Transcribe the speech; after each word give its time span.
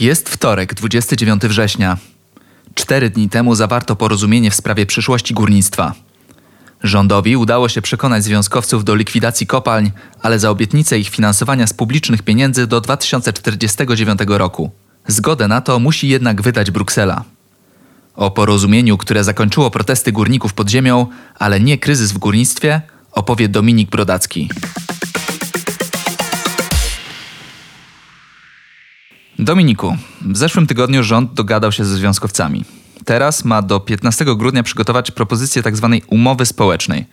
Jest 0.00 0.28
wtorek, 0.28 0.74
29 0.74 1.42
września. 1.42 1.96
Cztery 2.74 3.10
dni 3.10 3.28
temu 3.28 3.54
zawarto 3.54 3.96
porozumienie 3.96 4.50
w 4.50 4.54
sprawie 4.54 4.86
przyszłości 4.86 5.34
górnictwa. 5.34 5.94
Rządowi 6.82 7.36
udało 7.36 7.68
się 7.68 7.82
przekonać 7.82 8.24
związkowców 8.24 8.84
do 8.84 8.94
likwidacji 8.94 9.46
kopalń, 9.46 9.90
ale 10.22 10.38
za 10.38 10.50
obietnicę 10.50 10.98
ich 10.98 11.08
finansowania 11.08 11.66
z 11.66 11.72
publicznych 11.72 12.22
pieniędzy 12.22 12.66
do 12.66 12.80
2049 12.80 14.20
roku. 14.26 14.70
Zgodę 15.06 15.48
na 15.48 15.60
to 15.60 15.78
musi 15.78 16.08
jednak 16.08 16.42
wydać 16.42 16.70
Bruksela. 16.70 17.24
O 18.14 18.30
porozumieniu, 18.30 18.98
które 18.98 19.24
zakończyło 19.24 19.70
protesty 19.70 20.12
górników 20.12 20.54
pod 20.54 20.70
ziemią, 20.70 21.06
ale 21.38 21.60
nie 21.60 21.78
kryzys 21.78 22.12
w 22.12 22.18
górnictwie, 22.18 22.80
opowie 23.12 23.48
Dominik 23.48 23.90
Brodacki. 23.90 24.48
Dominiku, 29.38 29.96
w 30.20 30.36
zeszłym 30.36 30.66
tygodniu 30.66 31.02
rząd 31.02 31.34
dogadał 31.34 31.72
się 31.72 31.84
ze 31.84 31.96
związkowcami. 31.96 32.64
Teraz 33.04 33.44
ma 33.44 33.62
do 33.62 33.80
15 33.80 34.24
grudnia 34.24 34.62
przygotować 34.62 35.10
propozycję 35.10 35.62
tzw. 35.62 35.98
Tak 36.00 36.12
umowy 36.12 36.46
społecznej. 36.46 37.06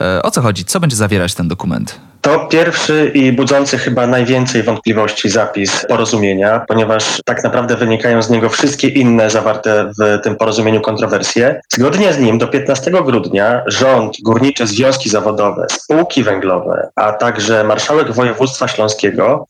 E, 0.00 0.22
o 0.22 0.30
co 0.30 0.42
chodzi? 0.42 0.64
Co 0.64 0.80
będzie 0.80 0.96
zawierać 0.96 1.34
ten 1.34 1.48
dokument? 1.48 2.00
To 2.20 2.46
pierwszy 2.46 3.10
i 3.14 3.32
budzący 3.32 3.78
chyba 3.78 4.06
najwięcej 4.06 4.62
wątpliwości 4.62 5.30
zapis 5.30 5.86
porozumienia, 5.88 6.64
ponieważ 6.68 7.20
tak 7.24 7.44
naprawdę 7.44 7.76
wynikają 7.76 8.22
z 8.22 8.30
niego 8.30 8.48
wszystkie 8.48 8.88
inne 8.88 9.30
zawarte 9.30 9.92
w 9.98 10.22
tym 10.22 10.36
porozumieniu 10.36 10.80
kontrowersje. 10.80 11.60
Zgodnie 11.72 12.12
z 12.12 12.18
nim 12.18 12.38
do 12.38 12.48
15 12.48 12.90
grudnia 12.90 13.62
rząd, 13.66 14.16
górnicze 14.22 14.66
związki 14.66 15.10
zawodowe, 15.10 15.66
spółki 15.70 16.22
węglowe, 16.22 16.88
a 16.96 17.12
także 17.12 17.64
marszałek 17.64 18.12
województwa 18.12 18.68
śląskiego 18.68 19.46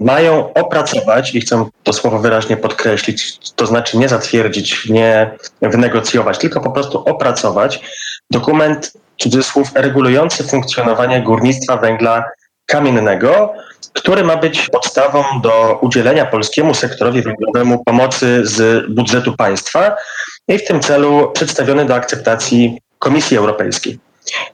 mają 0.00 0.52
opracować, 0.52 1.34
i 1.34 1.40
chcę 1.40 1.64
to 1.82 1.92
słowo 1.92 2.18
wyraźnie 2.18 2.56
podkreślić, 2.56 3.38
to 3.56 3.66
znaczy 3.66 3.98
nie 3.98 4.08
zatwierdzić, 4.08 4.88
nie 4.88 5.30
wynegocjować, 5.62 6.38
tylko 6.38 6.60
po 6.60 6.70
prostu 6.70 6.98
opracować 6.98 7.80
dokument 8.30 8.92
cudzysłów, 9.18 9.70
regulujący 9.74 10.44
funkcjonowanie 10.44 11.22
górnictwa 11.22 11.76
węgla 11.76 12.24
kamiennego, 12.66 13.52
który 13.92 14.24
ma 14.24 14.36
być 14.36 14.68
podstawą 14.68 15.24
do 15.42 15.78
udzielenia 15.80 16.26
polskiemu 16.26 16.74
sektorowi 16.74 17.22
węglowemu 17.22 17.84
pomocy 17.84 18.40
z 18.46 18.86
budżetu 18.90 19.36
państwa 19.36 19.96
i 20.48 20.58
w 20.58 20.64
tym 20.64 20.80
celu 20.80 21.30
przedstawiony 21.32 21.84
do 21.84 21.94
akceptacji 21.94 22.78
Komisji 22.98 23.36
Europejskiej. 23.36 23.98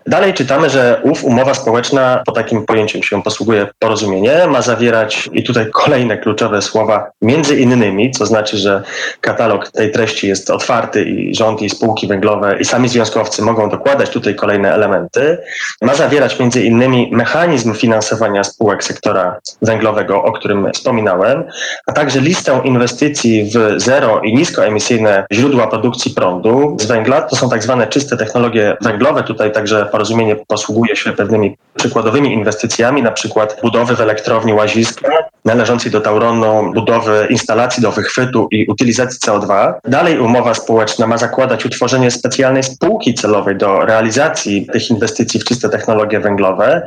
Dalej 0.07 0.35
czytamy, 0.35 0.71
że 0.71 1.01
ów 1.05 1.25
umowa 1.25 1.55
społeczna, 1.55 2.23
po 2.27 2.33
takim 2.33 2.67
pojęciem 2.67 3.03
się 3.03 3.23
posługuje 3.23 3.67
porozumienie, 3.79 4.47
ma 4.47 4.63
zawierać, 4.63 5.29
i 5.33 5.45
tutaj 5.45 5.67
kolejne 5.73 6.19
kluczowe 6.19 6.63
słowa, 6.63 7.11
między 7.23 7.57
innymi, 7.57 8.11
co 8.11 8.27
znaczy, 8.27 8.57
że 8.57 8.83
katalog 9.20 9.70
tej 9.70 9.92
treści 9.92 10.29
jest 10.29 10.51
otwarty 10.51 11.05
i 11.05 11.35
rząd 11.35 11.63
i 11.63 11.70
spółki 11.70 12.07
węglowe 12.07 12.57
i 12.61 12.64
sami 12.64 12.89
związkowcy 12.89 13.42
mogą 13.42 13.70
dokładać 13.70 14.11
tutaj 14.11 14.35
kolejne 14.35 14.75
elementy. 14.75 15.39
Ma 15.83 15.95
zawierać 15.95 16.39
między 16.39 16.63
innymi 16.63 17.09
mechanizm 17.13 17.75
finansowania 17.75 18.45
spółek 18.45 18.85
sektora 18.85 19.39
węglowego, 19.63 20.23
o 20.23 20.33
którym 20.33 20.73
wspominałem, 20.73 21.45
a 21.86 21.92
także 21.92 22.20
listę 22.20 22.61
inwestycji 22.64 23.51
w 23.55 23.80
zero 23.80 24.20
i 24.20 24.35
niskoemisyjne 24.35 25.27
źródła 25.33 25.67
produkcji 25.67 26.14
prądu 26.14 26.77
z 26.80 26.86
węgla. 26.86 27.23
To 27.23 27.36
są 27.36 27.51
tak 27.51 27.63
zwane 27.63 27.86
czyste 27.86 28.17
technologie 28.17 28.77
węglowe. 28.80 29.23
Tutaj 29.23 29.53
Także 29.61 29.87
porozumienie 29.87 30.37
posługuje 30.37 30.97
się 30.97 31.13
pewnymi 31.13 31.57
przykładowymi 31.75 32.33
inwestycjami, 32.33 33.03
na 33.03 33.11
przykład 33.11 33.57
budowy 33.63 33.97
w 33.97 34.01
elektrowni 34.01 34.53
Łaziska 34.53 35.09
należącej 35.45 35.93
do 35.93 36.01
Tauronu, 36.01 36.73
budowy 36.75 37.27
instalacji 37.31 37.83
do 37.83 37.93
wychwytu 37.93 38.48
i 38.51 38.67
utylizacji 38.67 39.19
CO2. 39.27 39.73
Dalej 39.85 40.19
umowa 40.19 40.55
społeczna 40.55 41.07
ma 41.07 41.19
zakładać 41.19 41.67
utworzenie 41.67 42.11
specjalnej 42.11 42.63
spółki 42.63 43.15
celowej 43.15 43.57
do 43.57 43.81
realizacji 43.81 44.67
tych 44.73 44.91
inwestycji 44.91 45.41
w 45.41 45.45
czyste 45.45 45.69
technologie 45.69 46.21
węglowe. 46.21 46.87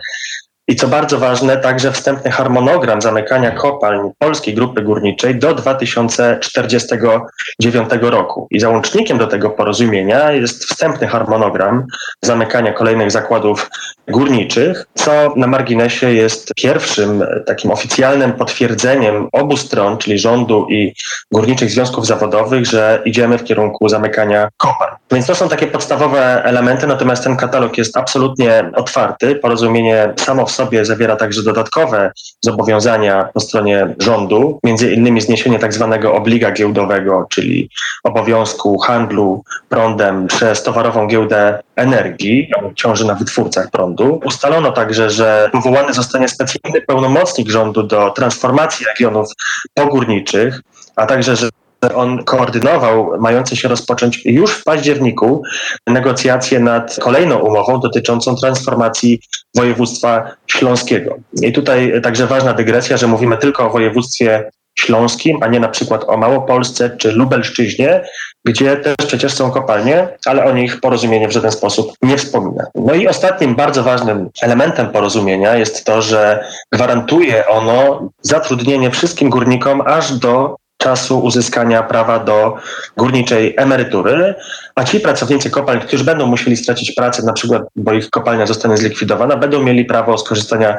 I 0.68 0.76
co 0.76 0.88
bardzo 0.88 1.20
ważne, 1.20 1.58
także 1.58 1.92
wstępny 1.92 2.32
harmonogram 2.32 3.02
zamykania 3.02 3.52
kopalń 3.52 4.12
Polskiej 4.20 4.54
Grupy 4.54 4.82
Górniczej 4.82 5.40
do 5.40 5.56
2049 5.56 7.90
roku. 8.02 8.48
I 8.52 8.60
załącznikiem 8.60 9.18
do 9.18 9.28
tego 9.28 9.50
porozumienia 9.50 10.32
jest 10.32 10.66
wstępny 10.66 11.08
harmonogram 11.08 11.86
zamykania 12.22 12.74
kolejnych 12.74 13.12
zakładów 13.12 13.70
górniczych, 14.08 14.86
co 14.96 15.34
na 15.36 15.48
marginesie 15.48 16.14
jest 16.14 16.54
pierwszym 16.56 17.24
takim 17.46 17.72
oficjalnym 17.72 18.34
potwierdzeniem 18.34 19.30
obu 19.32 19.58
stron, 19.58 19.98
czyli 19.98 20.20
rządu 20.20 20.68
i 20.70 20.94
górniczych 21.32 21.72
związków 21.72 22.08
zawodowych, 22.08 22.66
że 22.66 23.02
idziemy 23.06 23.38
w 23.38 23.44
kierunku 23.44 23.90
zamykania 23.90 24.50
kopalń. 24.58 24.96
Więc 25.12 25.26
to 25.26 25.36
są 25.36 25.50
takie 25.50 25.68
podstawowe 25.68 26.44
elementy, 26.44 26.88
natomiast 26.88 27.24
ten 27.24 27.38
katalog 27.38 27.78
jest 27.78 27.98
absolutnie 27.98 28.72
otwarty. 28.76 29.36
Porozumienie 29.36 30.14
samo 30.18 30.46
w 30.46 30.53
sobie 30.54 30.86
zawiera 30.86 31.16
także 31.16 31.44
dodatkowe 31.44 32.12
zobowiązania 32.42 33.30
po 33.34 33.40
stronie 33.40 33.96
rządu, 34.00 34.60
między 34.64 34.94
innymi 34.94 35.22
zniesienie 35.22 35.60
tak 35.60 35.74
zwanego 35.74 36.14
obliga 36.14 36.52
giełdowego, 36.52 37.26
czyli 37.30 37.70
obowiązku 38.04 38.80
handlu 38.80 39.44
prądem 39.70 40.28
przez 40.28 40.64
towarową 40.64 41.08
giełdę 41.08 41.64
energii, 41.76 42.52
ciąży 42.76 43.06
na 43.06 43.16
wytwórcach 43.16 43.72
prądu. 43.72 44.22
Ustalono 44.26 44.72
także, 44.72 45.10
że 45.10 45.50
powołany 45.54 45.94
zostanie 45.94 46.28
specjalny 46.28 46.82
pełnomocnik 46.82 47.50
rządu 47.50 47.84
do 47.84 48.10
transformacji 48.10 48.86
regionów 48.86 49.30
pogórniczych, 49.74 50.62
a 50.96 51.06
także, 51.06 51.36
że 51.36 51.50
on 51.96 52.24
koordynował 52.24 53.12
mające 53.20 53.56
się 53.56 53.68
rozpocząć 53.68 54.22
już 54.26 54.52
w 54.52 54.64
październiku 54.64 55.42
negocjacje 55.88 56.60
nad 56.60 56.98
kolejną 57.00 57.40
umową 57.40 57.80
dotyczącą 57.80 58.36
transformacji 58.36 59.20
województwa 59.56 60.32
śląskiego. 60.48 61.16
I 61.42 61.54
tutaj 61.54 62.02
także 62.04 62.28
ważna 62.28 62.54
dygresja, 62.54 62.98
że 62.98 63.08
mówimy 63.08 63.38
tylko 63.38 63.68
o 63.68 63.70
województwie 63.70 64.50
śląskim, 64.80 65.38
a 65.44 65.48
nie 65.48 65.60
na 65.60 65.68
przykład 65.68 66.04
o 66.08 66.18
Małopolsce 66.18 66.98
czy 66.98 67.12
Lubelszczyźnie, 67.12 68.04
gdzie 68.46 68.78
też 68.78 68.96
przecież 69.08 69.34
są 69.34 69.52
kopalnie, 69.52 70.08
ale 70.26 70.46
o 70.46 70.54
nich 70.54 70.80
porozumienie 70.80 71.28
w 71.28 71.32
żaden 71.32 71.52
sposób 71.52 71.94
nie 72.02 72.18
wspomina. 72.18 72.64
No 72.76 72.94
i 72.94 73.08
ostatnim 73.08 73.56
bardzo 73.56 73.84
ważnym 73.84 74.30
elementem 74.42 74.90
porozumienia 74.90 75.56
jest 75.56 75.86
to, 75.86 76.02
że 76.02 76.44
gwarantuje 76.72 77.48
ono 77.48 78.10
zatrudnienie 78.22 78.92
wszystkim 78.92 79.30
górnikom 79.30 79.82
aż 79.82 80.14
do 80.14 80.56
czasu 80.84 81.20
uzyskania 81.20 81.84
prawa 81.84 82.20
do 82.20 82.56
górniczej 82.98 83.54
emerytury, 83.58 84.36
a 84.76 84.84
ci 84.84 85.00
pracownicy 85.00 85.50
kopalń, 85.50 85.80
którzy 85.80 86.04
będą 86.04 86.28
musieli 86.28 86.58
stracić 86.58 86.92
pracę, 86.92 87.24
na 87.24 87.34
przykład, 87.34 87.62
bo 87.76 87.94
ich 87.94 88.10
kopalnia 88.10 88.46
zostanie 88.46 88.78
zlikwidowana, 88.78 89.38
będą 89.38 89.64
mieli 89.64 89.86
prawo 89.86 90.18
skorzystania 90.18 90.78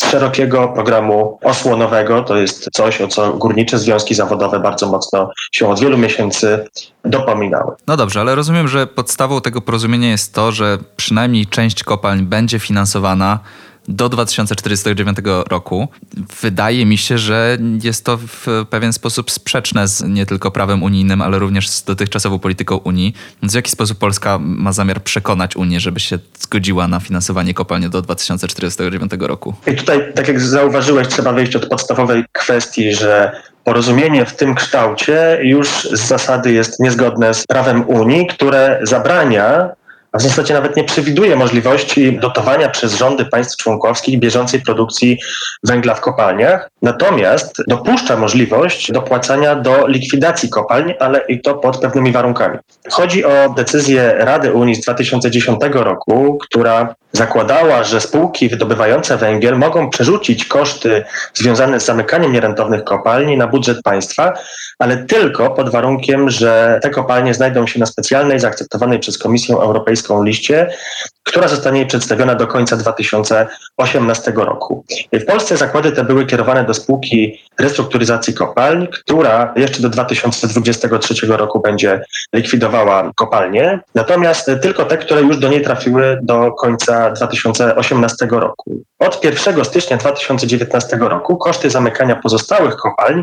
z 0.00 0.10
szerokiego 0.10 0.68
programu 0.68 1.38
osłonowego. 1.42 2.22
To 2.22 2.36
jest 2.36 2.68
coś, 2.72 3.00
o 3.00 3.08
co 3.08 3.32
górnicze 3.32 3.78
związki 3.78 4.14
zawodowe 4.14 4.60
bardzo 4.60 4.86
mocno 4.86 5.30
się 5.52 5.68
od 5.68 5.80
wielu 5.80 5.98
miesięcy 5.98 6.64
dopominały. 7.04 7.72
No 7.86 7.96
dobrze, 7.96 8.20
ale 8.20 8.34
rozumiem, 8.34 8.68
że 8.68 8.86
podstawą 8.86 9.40
tego 9.40 9.60
porozumienia 9.60 10.10
jest 10.10 10.34
to, 10.34 10.52
że 10.52 10.78
przynajmniej 10.96 11.46
część 11.46 11.84
kopalń 11.84 12.22
będzie 12.22 12.58
finansowana 12.58 13.38
do 13.88 14.08
2049 14.08 15.18
roku. 15.48 15.88
Wydaje 16.42 16.86
mi 16.86 16.98
się, 16.98 17.18
że 17.18 17.58
jest 17.82 18.04
to 18.04 18.16
w 18.16 18.46
pewien 18.70 18.92
sposób 18.92 19.30
sprzeczne 19.30 19.88
z 19.88 20.02
nie 20.02 20.26
tylko 20.26 20.50
prawem 20.50 20.82
unijnym, 20.82 21.22
ale 21.22 21.38
również 21.38 21.68
z 21.68 21.84
dotychczasową 21.84 22.38
polityką 22.38 22.76
Unii. 22.76 23.14
Więc 23.42 23.52
w 23.52 23.56
jaki 23.56 23.70
sposób 23.70 23.98
Polska 23.98 24.38
ma 24.40 24.72
zamiar 24.72 25.02
przekonać 25.02 25.56
Unię, 25.56 25.80
żeby 25.80 26.00
się 26.00 26.18
zgodziła 26.38 26.88
na 26.88 27.00
finansowanie 27.00 27.54
kopalni 27.54 27.90
do 27.90 28.02
2049 28.02 29.12
roku? 29.20 29.54
I 29.66 29.76
tutaj, 29.76 30.12
tak 30.14 30.28
jak 30.28 30.40
zauważyłeś, 30.40 31.08
trzeba 31.08 31.32
wyjść 31.32 31.56
od 31.56 31.66
podstawowej 31.66 32.24
kwestii, 32.32 32.94
że 32.94 33.42
porozumienie 33.64 34.24
w 34.24 34.36
tym 34.36 34.54
kształcie 34.54 35.38
już 35.42 35.88
z 35.92 36.00
zasady 36.00 36.52
jest 36.52 36.80
niezgodne 36.80 37.34
z 37.34 37.46
prawem 37.46 37.88
Unii, 37.88 38.26
które 38.26 38.80
zabrania 38.82 39.70
a 40.12 40.18
w 40.18 40.22
zasadzie 40.22 40.54
nawet 40.54 40.76
nie 40.76 40.84
przewiduje 40.84 41.36
możliwości 41.36 42.18
dotowania 42.18 42.68
przez 42.68 42.94
rządy 42.94 43.24
państw 43.24 43.56
członkowskich 43.56 44.18
bieżącej 44.18 44.60
produkcji 44.60 45.18
węgla 45.62 45.94
w 45.94 46.00
kopalniach. 46.00 46.70
Natomiast 46.82 47.62
dopuszcza 47.68 48.16
możliwość 48.16 48.92
dopłacania 48.92 49.56
do 49.56 49.86
likwidacji 49.86 50.48
kopalń, 50.48 50.94
ale 51.00 51.20
i 51.28 51.40
to 51.40 51.54
pod 51.54 51.80
pewnymi 51.80 52.12
warunkami. 52.12 52.58
Chodzi 52.90 53.24
o 53.24 53.54
decyzję 53.56 54.14
Rady 54.18 54.52
Unii 54.52 54.74
z 54.74 54.80
2010 54.80 55.60
roku, 55.72 56.38
która 56.42 56.94
zakładała, 57.12 57.84
że 57.84 58.00
spółki 58.00 58.48
wydobywające 58.48 59.16
węgiel 59.16 59.58
mogą 59.58 59.90
przerzucić 59.90 60.44
koszty 60.44 61.04
związane 61.34 61.80
z 61.80 61.84
zamykaniem 61.84 62.32
nierentownych 62.32 62.84
kopalni 62.84 63.36
na 63.36 63.46
budżet 63.46 63.82
państwa, 63.82 64.32
ale 64.78 64.96
tylko 64.96 65.50
pod 65.50 65.70
warunkiem, 65.70 66.30
że 66.30 66.80
te 66.82 66.90
kopalnie 66.90 67.34
znajdą 67.34 67.66
się 67.66 67.80
na 67.80 67.86
specjalnej, 67.86 68.40
zaakceptowanej 68.40 68.98
przez 68.98 69.18
Komisję 69.18 69.56
Europejską 69.56 70.24
liście, 70.24 70.70
która 71.22 71.48
zostanie 71.48 71.86
przedstawiona 71.86 72.34
do 72.34 72.46
końca 72.46 72.76
2018 72.76 74.32
roku. 74.36 74.84
W 75.12 75.24
Polsce 75.24 75.56
zakłady 75.56 75.92
te 75.92 76.04
były 76.04 76.26
kierowane 76.26 76.64
do 76.64 76.74
spółki 76.74 77.40
restrukturyzacji 77.60 78.34
kopalń, 78.34 78.86
która 78.86 79.52
jeszcze 79.56 79.82
do 79.82 79.88
2023 79.88 81.26
roku 81.26 81.60
będzie 81.60 82.04
likwidowała 82.34 83.10
kopalnie, 83.16 83.80
natomiast 83.94 84.50
tylko 84.62 84.84
te, 84.84 84.98
które 84.98 85.20
już 85.20 85.38
do 85.38 85.48
niej 85.48 85.62
trafiły 85.62 86.18
do 86.22 86.52
końca 86.52 87.01
2018 87.10 88.26
roku. 88.30 88.82
Od 88.98 89.24
1 89.24 89.64
stycznia 89.64 89.96
2019 89.96 90.96
roku 90.96 91.36
koszty 91.36 91.70
zamykania 91.70 92.16
pozostałych 92.16 92.76
kopalń 92.76 93.22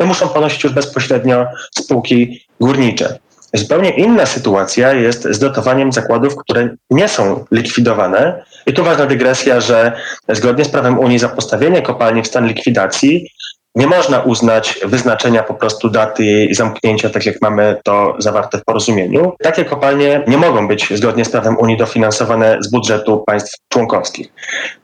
muszą 0.00 0.28
ponosić 0.28 0.64
już 0.64 0.72
bezpośrednio 0.72 1.46
spółki 1.78 2.46
górnicze. 2.60 3.18
Zupełnie 3.54 3.90
inna 3.90 4.26
sytuacja 4.26 4.92
jest 4.92 5.28
z 5.30 5.38
dotowaniem 5.38 5.92
zakładów, 5.92 6.36
które 6.36 6.68
nie 6.90 7.08
są 7.08 7.44
likwidowane. 7.52 8.44
I 8.66 8.72
tu 8.72 8.84
ważna 8.84 9.06
dygresja, 9.06 9.60
że 9.60 9.92
zgodnie 10.28 10.64
z 10.64 10.68
prawem 10.68 10.98
Unii 10.98 11.18
za 11.18 11.28
postawienie 11.28 11.82
kopalni 11.82 12.22
w 12.22 12.26
stan 12.26 12.46
likwidacji 12.46 13.30
nie 13.76 13.86
można 13.86 14.20
uznać 14.20 14.80
wyznaczenia 14.84 15.42
po 15.42 15.54
prostu 15.54 15.90
daty 15.90 16.24
jej 16.24 16.54
zamknięcia, 16.54 17.10
tak 17.10 17.26
jak 17.26 17.42
mamy 17.42 17.76
to 17.84 18.14
zawarte 18.18 18.58
w 18.58 18.64
porozumieniu. 18.64 19.32
Takie 19.42 19.64
kopalnie 19.64 20.24
nie 20.26 20.36
mogą 20.36 20.68
być 20.68 20.98
zgodnie 20.98 21.24
z 21.24 21.30
prawem 21.30 21.58
Unii 21.58 21.76
dofinansowane 21.76 22.58
z 22.60 22.70
budżetu 22.70 23.24
państw 23.26 23.58
członkowskich. 23.68 24.28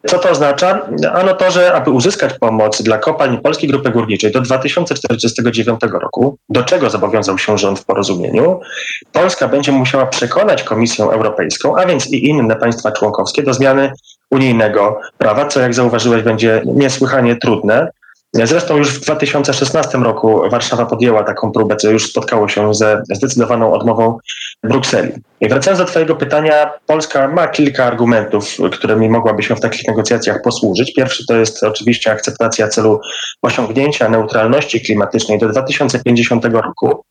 Co 0.06 0.18
to 0.18 0.30
oznacza? 0.30 0.86
Ano 1.12 1.34
to, 1.34 1.50
że 1.50 1.72
aby 1.74 1.90
uzyskać 1.90 2.38
pomoc 2.38 2.82
dla 2.82 2.98
kopalń 2.98 3.38
Polskiej 3.38 3.68
Grupy 3.68 3.90
Górniczej 3.90 4.32
do 4.32 4.40
2049 4.40 5.80
roku, 6.02 6.36
do 6.48 6.62
czego 6.62 6.90
zobowiązał 6.90 7.38
się 7.38 7.58
rząd 7.58 7.80
w 7.80 7.84
porozumieniu, 7.84 8.60
Polska 9.12 9.48
będzie 9.48 9.72
musiała 9.72 10.06
przekonać 10.06 10.62
Komisję 10.62 11.04
Europejską, 11.04 11.76
a 11.76 11.86
więc 11.86 12.10
i 12.10 12.28
inne 12.28 12.56
państwa 12.56 12.92
członkowskie 12.92 13.42
do 13.42 13.54
zmiany 13.54 13.92
unijnego 14.30 15.00
prawa, 15.18 15.46
co 15.46 15.60
jak 15.60 15.74
zauważyłeś 15.74 16.22
będzie 16.22 16.62
niesłychanie 16.66 17.36
trudne. 17.36 17.88
Zresztą 18.34 18.76
już 18.76 18.88
w 18.88 19.00
2016 19.00 19.98
roku 19.98 20.42
Warszawa 20.50 20.86
podjęła 20.86 21.22
taką 21.22 21.52
próbę, 21.52 21.76
co 21.76 21.90
już 21.90 22.10
spotkało 22.10 22.48
się 22.48 22.74
ze 22.74 23.02
zdecydowaną 23.12 23.72
odmową 23.72 24.18
Brukseli. 24.62 25.12
I 25.40 25.48
wracając 25.48 25.78
do 25.78 25.84
Twojego 25.84 26.16
pytania, 26.16 26.70
Polska 26.86 27.28
ma 27.28 27.48
kilka 27.48 27.84
argumentów, 27.84 28.56
którymi 28.72 29.08
mogłaby 29.08 29.42
się 29.42 29.56
w 29.56 29.60
takich 29.60 29.88
negocjacjach 29.88 30.42
posłużyć. 30.42 30.94
Pierwszy 30.94 31.26
to 31.26 31.36
jest 31.36 31.62
oczywiście 31.62 32.12
akceptacja 32.12 32.68
celu 32.68 33.00
osiągnięcia 33.42 34.08
neutralności 34.08 34.80
klimatycznej 34.80 35.38
do 35.38 35.48
2050 35.48 36.44
roku. 36.44 37.04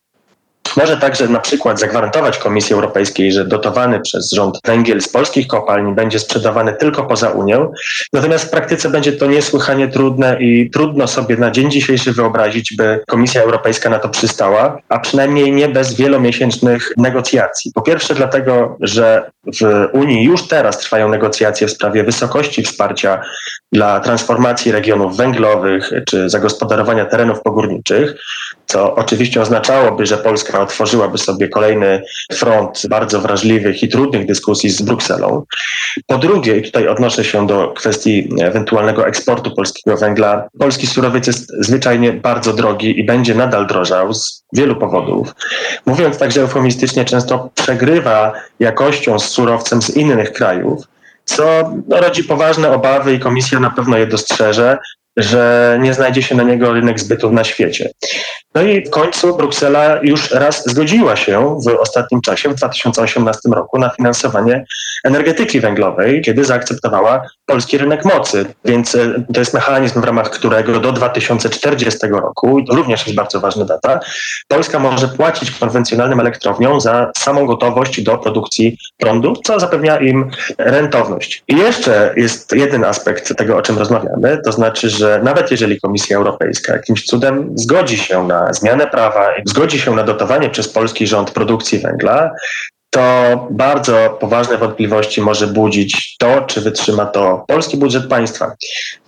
Może 0.77 0.97
także 0.97 1.27
na 1.27 1.39
przykład 1.39 1.79
zagwarantować 1.79 2.37
Komisji 2.37 2.73
Europejskiej, 2.73 3.31
że 3.31 3.45
dotowany 3.45 3.99
przez 3.99 4.31
rząd 4.31 4.59
węgiel 4.65 5.01
z 5.01 5.09
polskich 5.09 5.47
kopalni 5.47 5.93
będzie 5.93 6.19
sprzedawany 6.19 6.73
tylko 6.73 7.03
poza 7.03 7.29
Unią. 7.29 7.71
Natomiast 8.13 8.45
w 8.45 8.49
praktyce 8.49 8.89
będzie 8.89 9.11
to 9.11 9.25
niesłychanie 9.25 9.87
trudne 9.87 10.37
i 10.39 10.69
trudno 10.69 11.07
sobie 11.07 11.37
na 11.37 11.51
dzień 11.51 11.71
dzisiejszy 11.71 12.13
wyobrazić, 12.13 12.73
by 12.77 13.03
Komisja 13.07 13.41
Europejska 13.41 13.89
na 13.89 13.99
to 13.99 14.09
przystała, 14.09 14.77
a 14.89 14.99
przynajmniej 14.99 15.51
nie 15.51 15.69
bez 15.69 15.93
wielomiesięcznych 15.93 16.93
negocjacji. 16.97 17.71
Po 17.75 17.81
pierwsze 17.81 18.15
dlatego, 18.15 18.77
że 18.79 19.31
w 19.61 19.87
Unii 19.93 20.23
już 20.23 20.47
teraz 20.47 20.79
trwają 20.79 21.09
negocjacje 21.09 21.67
w 21.67 21.71
sprawie 21.71 22.03
wysokości 22.03 22.63
wsparcia 22.63 23.21
dla 23.71 23.99
transformacji 23.99 24.71
regionów 24.71 25.17
węglowych 25.17 25.91
czy 26.07 26.29
zagospodarowania 26.29 27.05
terenów 27.05 27.41
pogórniczych, 27.41 28.15
co 28.65 28.95
oczywiście 28.95 29.41
oznaczałoby, 29.41 30.05
że 30.05 30.17
Polska 30.17 30.60
otworzyłaby 30.61 31.17
sobie 31.17 31.49
kolejny 31.49 32.03
front 32.31 32.87
bardzo 32.89 33.21
wrażliwych 33.21 33.83
i 33.83 33.89
trudnych 33.89 34.25
dyskusji 34.25 34.69
z 34.69 34.81
Brukselą. 34.81 35.43
Po 36.07 36.17
drugie, 36.17 36.57
i 36.57 36.61
tutaj 36.61 36.87
odnoszę 36.87 37.23
się 37.23 37.47
do 37.47 37.67
kwestii 37.67 38.29
ewentualnego 38.41 39.07
eksportu 39.07 39.55
polskiego 39.55 39.97
węgla, 39.97 40.47
polski 40.59 40.87
surowiec 40.87 41.27
jest 41.27 41.51
zwyczajnie 41.59 42.13
bardzo 42.13 42.53
drogi 42.53 42.99
i 42.99 43.03
będzie 43.03 43.35
nadal 43.35 43.67
drożał 43.67 44.13
z 44.13 44.43
wielu 44.53 44.75
powodów. 44.75 45.35
Mówiąc 45.85 46.17
także 46.17 46.41
eufemistycznie, 46.41 47.05
często 47.05 47.49
przegrywa 47.55 48.33
jakością 48.59 49.19
z 49.19 49.29
surowcem 49.29 49.81
z 49.81 49.89
innych 49.89 50.33
krajów 50.33 50.83
co 51.25 51.71
rodzi 51.89 52.23
poważne 52.23 52.71
obawy 52.71 53.13
i 53.13 53.19
komisja 53.19 53.59
na 53.59 53.69
pewno 53.69 53.97
je 53.97 54.07
dostrzeże, 54.07 54.77
że 55.17 55.77
nie 55.81 55.93
znajdzie 55.93 56.23
się 56.23 56.35
na 56.35 56.43
niego 56.43 56.73
rynek 56.73 56.99
zbytu 56.99 57.31
na 57.31 57.43
świecie. 57.43 57.89
No 58.55 58.61
i 58.61 58.85
w 58.85 58.89
końcu 58.89 59.37
Bruksela 59.37 59.99
już 60.03 60.31
raz 60.31 60.65
zgodziła 60.65 61.15
się 61.15 61.59
w 61.65 61.67
ostatnim 61.67 62.21
czasie, 62.21 62.49
w 62.49 62.55
2018 62.55 63.49
roku, 63.49 63.79
na 63.79 63.89
finansowanie 63.89 64.65
energetyki 65.03 65.59
węglowej, 65.59 66.21
kiedy 66.21 66.45
zaakceptowała 66.45 67.21
polski 67.45 67.77
rynek 67.77 68.05
mocy. 68.05 68.45
Więc 68.65 68.95
e, 68.95 69.23
to 69.33 69.39
jest 69.39 69.53
mechanizm, 69.53 70.01
w 70.01 70.03
ramach 70.03 70.29
którego 70.29 70.79
do 70.79 70.91
2040 70.91 72.07
roku, 72.07 72.59
i 72.59 72.65
to 72.65 72.75
również 72.75 73.05
jest 73.05 73.15
bardzo 73.15 73.39
ważna 73.39 73.65
data, 73.65 73.99
Polska 74.47 74.79
może 74.79 75.07
płacić 75.07 75.51
konwencjonalnym 75.51 76.19
elektrowniom 76.19 76.81
za 76.81 77.11
samą 77.17 77.45
gotowość 77.45 78.01
do 78.01 78.17
produkcji 78.17 78.77
prądu, 78.97 79.33
co 79.45 79.59
zapewnia 79.59 79.99
im 79.99 80.31
rentowność. 80.57 81.43
I 81.47 81.57
jeszcze 81.57 82.13
jest 82.17 82.51
jeden 82.51 82.83
aspekt 82.83 83.37
tego, 83.37 83.57
o 83.57 83.61
czym 83.61 83.77
rozmawiamy, 83.77 84.41
to 84.45 84.51
znaczy, 84.51 84.89
że 84.89 85.00
nawet 85.23 85.51
jeżeli 85.51 85.81
Komisja 85.81 86.17
Europejska 86.17 86.73
jakimś 86.73 87.05
cudem 87.05 87.51
zgodzi 87.55 87.97
się 87.97 88.27
na 88.27 88.53
zmianę 88.53 88.87
prawa, 88.87 89.27
zgodzi 89.45 89.79
się 89.79 89.95
na 89.95 90.03
dotowanie 90.03 90.49
przez 90.49 90.69
polski 90.69 91.07
rząd 91.07 91.31
produkcji 91.31 91.79
węgla, 91.79 92.31
to 92.93 93.47
bardzo 93.51 94.17
poważne 94.19 94.57
wątpliwości 94.57 95.21
może 95.21 95.47
budzić 95.47 96.15
to, 96.19 96.41
czy 96.41 96.61
wytrzyma 96.61 97.05
to 97.05 97.43
polski 97.47 97.77
budżet 97.77 98.07
państwa. 98.07 98.55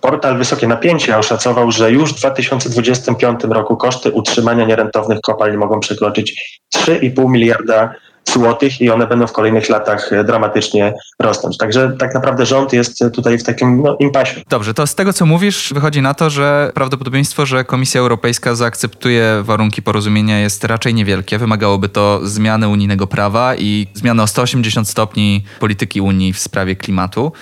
Portal 0.00 0.38
Wysokie 0.38 0.66
Napięcie 0.66 1.18
oszacował, 1.18 1.70
że 1.72 1.92
już 1.92 2.12
w 2.12 2.18
2025 2.18 3.40
roku 3.44 3.76
koszty 3.76 4.10
utrzymania 4.10 4.64
nierentownych 4.64 5.20
kopalń 5.20 5.56
mogą 5.56 5.80
przekroczyć 5.80 6.60
3,5 6.76 7.30
miliarda 7.30 7.94
złotych 8.28 8.80
i 8.80 8.90
one 8.90 9.06
będą 9.06 9.26
w 9.26 9.32
kolejnych 9.32 9.68
latach 9.68 10.12
e, 10.12 10.24
dramatycznie 10.24 10.94
rosnąć. 11.18 11.58
Także 11.58 11.96
tak 11.98 12.14
naprawdę 12.14 12.46
rząd 12.46 12.72
jest 12.72 13.04
tutaj 13.12 13.38
w 13.38 13.42
takim 13.42 13.82
no, 13.82 13.96
impasie. 14.00 14.40
Dobrze, 14.48 14.74
to 14.74 14.86
z 14.86 14.94
tego 14.94 15.12
co 15.12 15.26
mówisz 15.26 15.72
wychodzi 15.74 16.02
na 16.02 16.14
to, 16.14 16.30
że 16.30 16.72
prawdopodobieństwo, 16.74 17.46
że 17.46 17.64
Komisja 17.64 18.00
Europejska 18.00 18.54
zaakceptuje 18.54 19.42
warunki 19.42 19.82
porozumienia 19.82 20.38
jest 20.38 20.64
raczej 20.64 20.94
niewielkie. 20.94 21.38
Wymagałoby 21.38 21.88
to 21.88 22.20
zmiany 22.22 22.68
unijnego 22.68 23.06
prawa 23.06 23.56
i 23.56 23.86
zmiany 23.94 24.22
o 24.22 24.26
180 24.26 24.88
stopni 24.88 25.44
polityki 25.60 26.00
Unii 26.00 26.32
w 26.32 26.38
sprawie 26.38 26.76
klimatu. 26.76 27.32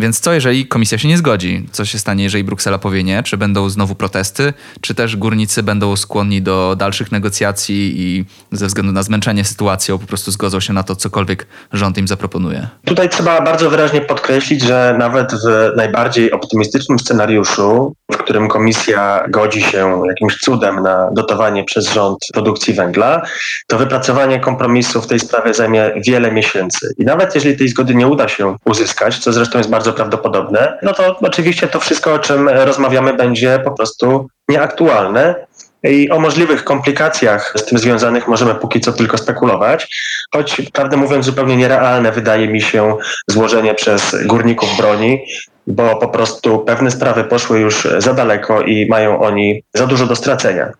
Więc 0.00 0.20
co, 0.20 0.32
jeżeli 0.32 0.66
komisja 0.66 0.98
się 0.98 1.08
nie 1.08 1.18
zgodzi? 1.18 1.66
Co 1.72 1.84
się 1.84 1.98
stanie, 1.98 2.24
jeżeli 2.24 2.44
Bruksela 2.44 2.78
powie 2.78 3.04
nie? 3.04 3.22
Czy 3.22 3.36
będą 3.36 3.68
znowu 3.68 3.94
protesty? 3.94 4.52
Czy 4.80 4.94
też 4.94 5.16
górnicy 5.16 5.62
będą 5.62 5.96
skłonni 5.96 6.42
do 6.42 6.76
dalszych 6.76 7.12
negocjacji 7.12 7.94
i 7.96 8.24
ze 8.52 8.66
względu 8.66 8.92
na 8.92 9.02
zmęczenie 9.02 9.44
sytuacją 9.44 9.98
po 9.98 10.06
prostu 10.06 10.30
zgodzą 10.30 10.60
się 10.60 10.72
na 10.72 10.82
to, 10.82 10.96
cokolwiek 10.96 11.46
rząd 11.72 11.98
im 11.98 12.08
zaproponuje? 12.08 12.68
Tutaj 12.84 13.08
trzeba 13.08 13.40
bardzo 13.40 13.70
wyraźnie 13.70 14.00
podkreślić, 14.00 14.62
że 14.62 14.96
nawet 14.98 15.32
w 15.32 15.76
najbardziej 15.76 16.32
optymistycznym 16.32 16.98
scenariuszu, 16.98 17.94
w 18.12 18.16
którym 18.16 18.48
komisja 18.48 19.24
godzi 19.28 19.62
się 19.62 20.02
jakimś 20.08 20.36
cudem 20.36 20.82
na 20.82 21.10
dotowanie 21.12 21.64
przez 21.64 21.92
rząd 21.92 22.18
produkcji 22.32 22.74
węgla, 22.74 23.22
to 23.66 23.78
wypracowanie 23.78 24.40
kompromisu 24.40 25.02
w 25.02 25.06
tej 25.06 25.20
sprawie 25.20 25.54
zajmie 25.54 25.92
wiele 26.06 26.32
miesięcy. 26.32 26.94
I 26.98 27.04
nawet 27.04 27.34
jeżeli 27.34 27.56
tej 27.56 27.68
zgody 27.68 27.94
nie 27.94 28.06
uda 28.06 28.28
się 28.28 28.56
uzyskać, 28.64 29.18
co 29.18 29.32
zresztą 29.32 29.58
jest 29.58 29.70
bardzo 29.70 29.87
bardzo 29.88 29.92
prawdopodobne, 29.92 30.78
no 30.82 30.94
to 30.94 31.18
oczywiście 31.20 31.66
to 31.66 31.80
wszystko, 31.80 32.14
o 32.14 32.18
czym 32.18 32.48
rozmawiamy, 32.48 33.14
będzie 33.14 33.60
po 33.64 33.70
prostu 33.70 34.28
nieaktualne. 34.48 35.46
I 35.82 36.10
o 36.10 36.20
możliwych 36.20 36.64
komplikacjach 36.64 37.52
z 37.56 37.64
tym 37.64 37.78
związanych 37.78 38.28
możemy 38.28 38.54
póki 38.54 38.80
co 38.80 38.92
tylko 38.92 39.18
spekulować, 39.18 39.88
choć 40.34 40.62
prawdę 40.72 40.96
mówiąc 40.96 41.24
zupełnie 41.24 41.56
nierealne 41.56 42.12
wydaje 42.12 42.48
mi 42.48 42.62
się 42.62 42.96
złożenie 43.28 43.74
przez 43.74 44.16
górników 44.26 44.76
broni 44.76 45.24
bo 45.68 45.96
po 45.96 46.08
prostu 46.08 46.58
pewne 46.58 46.90
sprawy 46.90 47.24
poszły 47.24 47.60
już 47.60 47.88
za 47.98 48.14
daleko 48.14 48.62
i 48.62 48.86
mają 48.86 49.20
oni 49.20 49.62
za 49.74 49.86
dużo 49.86 50.06
do 50.06 50.16
stracenia. 50.16 50.72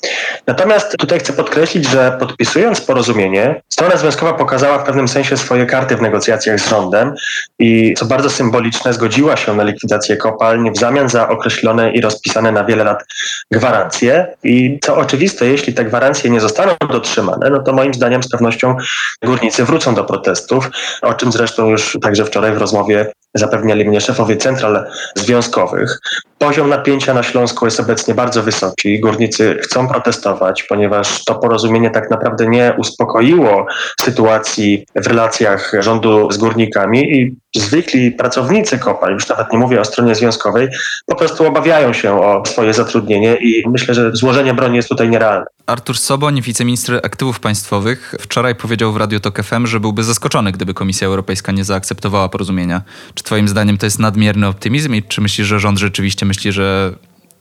Natomiast 0.47 0.97
tutaj 0.99 1.19
chcę 1.19 1.33
podkreślić, 1.33 1.89
że 1.89 2.17
podpisując 2.21 2.81
porozumienie, 2.81 3.63
strona 3.69 3.97
związkowa 3.97 4.33
pokazała 4.33 4.79
w 4.79 4.85
pewnym 4.85 5.09
sensie 5.09 5.37
swoje 5.37 5.67
karty 5.67 5.97
w 5.97 6.03
negocjacjach 6.03 6.61
z 6.61 6.69
rządem 6.69 7.15
i 7.59 7.95
co 7.99 8.05
bardzo 8.05 8.31
symboliczne, 8.31 8.93
zgodziła 8.93 9.37
się 9.37 9.57
na 9.57 9.63
likwidację 9.63 10.17
kopalń 10.17 10.71
w 10.71 10.79
zamian 10.79 11.09
za 11.09 11.29
określone 11.29 11.93
i 11.93 12.01
rozpisane 12.01 12.53
na 12.53 12.65
wiele 12.65 12.85
lat 12.85 13.05
gwarancje. 13.51 14.35
I 14.43 14.79
co 14.83 14.97
oczywiste, 14.97 15.47
jeśli 15.47 15.75
te 15.75 15.85
gwarancje 15.85 16.31
nie 16.31 16.41
zostaną 16.41 16.73
dotrzymane, 16.91 17.51
no 17.51 17.63
to 17.63 17.73
moim 17.73 17.95
zdaniem 17.95 18.23
z 18.23 18.29
pewnością 18.29 18.77
górnicy 19.25 19.65
wrócą 19.65 19.95
do 19.95 20.05
protestów, 20.05 20.71
o 21.03 21.15
czym 21.15 21.33
zresztą 21.33 21.71
już 21.71 21.99
także 22.03 22.25
wczoraj 22.25 22.53
w 22.53 22.59
rozmowie 22.59 23.13
zapewniali 23.35 23.85
mnie 23.85 24.01
szefowie 24.01 24.37
central 24.37 24.87
związkowych. 25.15 25.99
Poziom 26.39 26.69
napięcia 26.69 27.15
na 27.15 27.23
Śląsku 27.23 27.65
jest 27.65 27.81
obecnie 27.81 28.15
bardzo 28.15 28.43
wysoki. 28.43 29.01
Górnicy 29.01 29.59
chcą 29.63 29.89
protestować, 29.89 30.63
ponieważ 30.63 31.25
to 31.25 31.35
porozumienie 31.35 31.91
tak 31.91 32.11
naprawdę 32.11 32.47
nie 32.47 32.75
uspokoiło 32.79 33.67
sytuacji 34.01 34.87
w 34.95 35.07
relacjach 35.07 35.73
rządu 35.79 36.33
z 36.33 36.37
górnikami 36.37 37.17
i 37.17 37.37
zwykli 37.57 38.13
pracownicy 38.13 38.79
kopalń, 38.79 39.15
już 39.15 39.29
nawet 39.29 39.53
nie 39.53 39.59
mówię 39.59 39.81
o 39.81 39.85
stronie 39.85 40.15
związkowej, 40.15 40.69
po 41.07 41.17
prostu 41.17 41.47
obawiają 41.47 41.93
się 41.93 42.23
o 42.23 42.43
swoje 42.47 42.75
zatrudnienie 42.75 43.37
i 43.37 43.65
myślę, 43.69 43.95
że 43.95 44.11
złożenie 44.13 44.55
broni 44.55 44.77
jest 44.77 44.89
tutaj 44.89 45.09
nierealne. 45.09 45.47
Artur 45.67 45.99
Soboń, 45.99 46.43
wiceminister 46.43 47.01
aktywów 47.03 47.41
państwowych, 47.41 48.15
wczoraj 48.21 48.55
powiedział 48.55 48.93
w 48.93 48.97
Radio 48.97 49.21
Tok 49.21 49.43
FM, 49.43 49.67
że 49.67 49.81
byłby 49.81 50.05
zaskoczony, 50.05 50.53
gdyby 50.53 50.75
Komisja 50.75 51.07
Europejska 51.07 51.53
nie 51.53 51.65
zaakceptowała 51.65 52.29
porozumienia. 52.29 52.83
Czy 53.15 53.25
twoim 53.29 53.49
zdaniem 53.49 53.79
to 53.79 53.87
jest 53.87 53.99
nadmierny 53.99 54.47
optymizm 54.47 54.95
i 54.95 55.03
czy 55.03 55.21
myślisz, 55.21 55.47
że 55.47 55.61
rząd 55.61 55.79
rzeczywiście 55.79 56.27
myśli, 56.27 56.53
że 56.53 56.95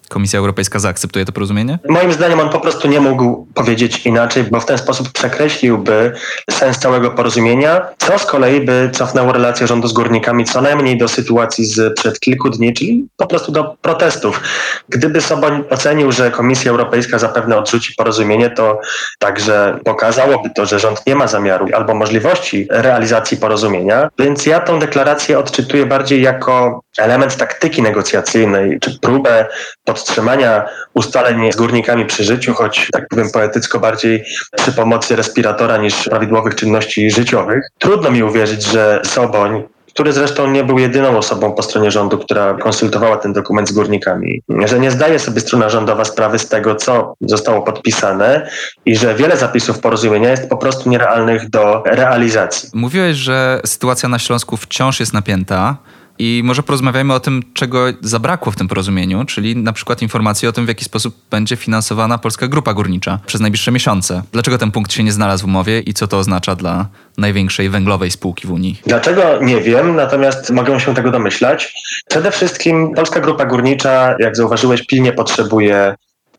Komisja 0.09 0.39
Europejska 0.39 0.79
zaakceptuje 0.79 1.25
to 1.25 1.31
porozumienie? 1.31 1.79
Moim 1.89 2.13
zdaniem 2.13 2.39
on 2.39 2.49
po 2.49 2.59
prostu 2.59 2.87
nie 2.87 2.99
mógł 2.99 3.47
powiedzieć 3.53 4.05
inaczej, 4.05 4.43
bo 4.43 4.59
w 4.59 4.65
ten 4.65 4.77
sposób 4.77 5.11
przekreśliłby 5.11 6.13
sens 6.51 6.79
całego 6.79 7.11
porozumienia, 7.11 7.81
co 7.97 8.19
z 8.19 8.25
kolei 8.25 8.61
by 8.61 8.89
cofnęło 8.93 9.31
relacje 9.31 9.67
rządu 9.67 9.87
z 9.87 9.93
górnikami 9.93 10.45
co 10.45 10.61
najmniej 10.61 10.97
do 10.97 11.07
sytuacji 11.07 11.65
z 11.65 11.93
przed 11.99 12.19
kilku 12.19 12.49
dni, 12.49 12.73
czyli 12.73 13.07
po 13.17 13.27
prostu 13.27 13.51
do 13.51 13.75
protestów. 13.81 14.41
Gdyby 14.89 15.21
Soboń 15.21 15.63
ocenił, 15.69 16.11
że 16.11 16.31
Komisja 16.31 16.71
Europejska 16.71 17.19
zapewne 17.19 17.57
odrzuci 17.57 17.93
porozumienie, 17.97 18.49
to 18.49 18.79
także 19.19 19.79
pokazałoby 19.85 20.49
to, 20.55 20.65
że 20.65 20.79
rząd 20.79 21.07
nie 21.07 21.15
ma 21.15 21.27
zamiaru 21.27 21.67
albo 21.73 21.95
możliwości 21.95 22.67
realizacji 22.69 23.37
porozumienia, 23.37 24.09
więc 24.19 24.45
ja 24.45 24.59
tą 24.59 24.79
deklarację 24.79 25.39
odczytuję 25.39 25.85
bardziej 25.85 26.21
jako 26.21 26.81
element 26.97 27.37
taktyki 27.37 27.81
negocjacyjnej, 27.81 28.79
czy 28.79 28.99
próbę 28.99 29.45
podtrzymania 29.83 30.65
ustaleń 30.93 31.51
z 31.51 31.55
górnikami 31.55 32.05
przy 32.05 32.23
życiu, 32.23 32.53
choć 32.53 32.89
tak 32.91 33.07
powiem 33.07 33.31
poetycko 33.31 33.79
bardziej 33.79 34.23
przy 34.57 34.71
pomocy 34.71 35.15
respiratora 35.15 35.77
niż 35.77 36.03
prawidłowych 36.03 36.55
czynności 36.55 37.11
życiowych. 37.11 37.63
Trudno 37.79 38.11
mi 38.11 38.23
uwierzyć, 38.23 38.63
że 38.63 39.01
Soboń, 39.05 39.63
który 39.93 40.13
zresztą 40.13 40.51
nie 40.51 40.63
był 40.63 40.79
jedyną 40.79 41.17
osobą 41.17 41.51
po 41.51 41.63
stronie 41.63 41.91
rządu, 41.91 42.17
która 42.17 42.53
konsultowała 42.53 43.17
ten 43.17 43.33
dokument 43.33 43.69
z 43.69 43.71
górnikami, 43.71 44.41
że 44.65 44.79
nie 44.79 44.91
zdaje 44.91 45.19
sobie 45.19 45.41
strona 45.41 45.69
rządowa 45.69 46.05
sprawy 46.05 46.39
z 46.39 46.49
tego, 46.49 46.75
co 46.75 47.13
zostało 47.21 47.61
podpisane 47.61 48.49
i 48.85 48.95
że 48.95 49.15
wiele 49.15 49.37
zapisów 49.37 49.79
porozumienia 49.79 50.29
jest 50.29 50.49
po 50.49 50.57
prostu 50.57 50.89
nierealnych 50.89 51.49
do 51.49 51.83
realizacji. 51.85 52.69
Mówiłeś, 52.73 53.17
że 53.17 53.61
sytuacja 53.65 54.09
na 54.09 54.19
Śląsku 54.19 54.57
wciąż 54.57 54.99
jest 54.99 55.13
napięta. 55.13 55.77
I 56.19 56.41
może 56.45 56.63
porozmawiajmy 56.63 57.13
o 57.13 57.19
tym, 57.19 57.43
czego 57.53 57.85
zabrakło 58.01 58.51
w 58.51 58.55
tym 58.55 58.67
porozumieniu, 58.67 59.25
czyli 59.25 59.55
na 59.55 59.73
przykład 59.73 60.01
informacji 60.01 60.47
o 60.47 60.51
tym, 60.51 60.65
w 60.65 60.67
jaki 60.67 60.85
sposób 60.85 61.15
będzie 61.31 61.55
finansowana 61.55 62.17
Polska 62.17 62.47
Grupa 62.47 62.73
Górnicza 62.73 63.19
przez 63.25 63.41
najbliższe 63.41 63.71
miesiące. 63.71 64.23
Dlaczego 64.31 64.57
ten 64.57 64.71
punkt 64.71 64.93
się 64.93 65.03
nie 65.03 65.11
znalazł 65.11 65.43
w 65.43 65.47
umowie 65.47 65.79
i 65.79 65.93
co 65.93 66.07
to 66.07 66.17
oznacza 66.17 66.55
dla 66.55 66.87
największej 67.17 67.69
węglowej 67.69 68.11
spółki 68.11 68.47
w 68.47 68.51
Unii? 68.51 68.81
Dlaczego 68.85 69.21
nie 69.41 69.61
wiem, 69.61 69.95
natomiast 69.95 70.49
mogę 70.49 70.79
się 70.79 70.93
tego 70.93 71.11
domyślać. 71.11 71.73
Przede 72.09 72.31
wszystkim 72.31 72.93
Polska 72.95 73.19
Grupa 73.19 73.45
Górnicza, 73.45 74.15
jak 74.19 74.35
zauważyłeś, 74.35 74.85
pilnie 74.85 75.13
potrzebuje 75.13 75.95